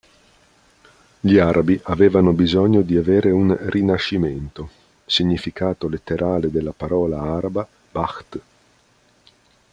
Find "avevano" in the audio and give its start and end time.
1.83-2.33